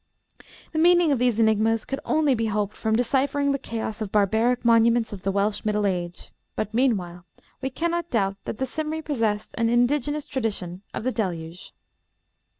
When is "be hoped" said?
2.33-2.75